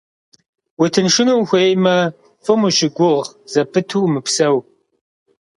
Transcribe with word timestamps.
Утыншыну 0.81 1.33
ухуеймэ, 1.41 1.97
фӀым 2.43 2.61
ущыгугъ 2.67 3.29
зэпыту 3.51 4.03
умыпсэу. 4.05 4.57